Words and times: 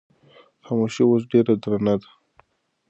خاموشي 0.65 1.03
اوس 1.05 1.23
ډېره 1.31 1.53
درنه 1.63 1.95
ده. 2.01 2.09